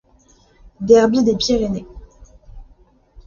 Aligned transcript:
Derby 0.79 1.21
des 1.23 1.35
Pyrénées. 1.37 1.85